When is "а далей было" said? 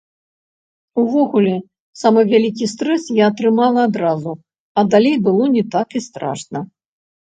4.77-5.43